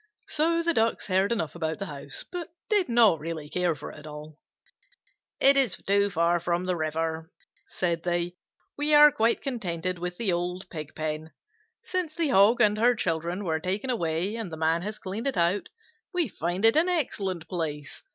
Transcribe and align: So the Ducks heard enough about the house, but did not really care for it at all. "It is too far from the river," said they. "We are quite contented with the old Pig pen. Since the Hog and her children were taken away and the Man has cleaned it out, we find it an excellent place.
So 0.29 0.63
the 0.63 0.73
Ducks 0.73 1.05
heard 1.05 1.31
enough 1.31 1.53
about 1.53 1.77
the 1.77 1.85
house, 1.85 2.25
but 2.31 2.49
did 2.71 2.89
not 2.89 3.19
really 3.19 3.51
care 3.51 3.75
for 3.75 3.91
it 3.91 3.99
at 3.99 4.07
all. 4.07 4.39
"It 5.39 5.55
is 5.55 5.75
too 5.85 6.09
far 6.09 6.39
from 6.39 6.65
the 6.65 6.75
river," 6.75 7.31
said 7.69 8.01
they. 8.01 8.33
"We 8.75 8.95
are 8.95 9.11
quite 9.11 9.43
contented 9.43 9.99
with 9.99 10.17
the 10.17 10.33
old 10.33 10.67
Pig 10.71 10.95
pen. 10.95 11.33
Since 11.83 12.15
the 12.15 12.29
Hog 12.29 12.59
and 12.61 12.79
her 12.79 12.95
children 12.95 13.43
were 13.45 13.59
taken 13.59 13.91
away 13.91 14.35
and 14.35 14.51
the 14.51 14.57
Man 14.57 14.81
has 14.81 14.97
cleaned 14.97 15.27
it 15.27 15.37
out, 15.37 15.69
we 16.11 16.27
find 16.27 16.65
it 16.65 16.75
an 16.75 16.89
excellent 16.89 17.47
place. 17.47 18.01